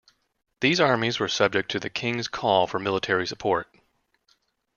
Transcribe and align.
These 0.61 0.79
armies 0.79 1.19
were 1.19 1.27
subject 1.27 1.69
to 1.69 1.79
the 1.79 1.87
king's 1.91 2.27
call 2.27 2.65
for 2.65 2.79
military 2.79 3.27
support. 3.27 3.67